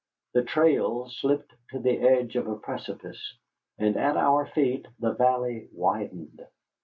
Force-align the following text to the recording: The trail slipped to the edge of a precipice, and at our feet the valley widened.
The 0.33 0.41
trail 0.41 1.09
slipped 1.09 1.53
to 1.69 1.77
the 1.79 1.99
edge 1.99 2.35
of 2.35 2.47
a 2.47 2.55
precipice, 2.57 3.35
and 3.77 3.95
at 3.97 4.17
our 4.17 4.47
feet 4.47 4.87
the 4.99 5.13
valley 5.13 5.69
widened. 5.73 6.43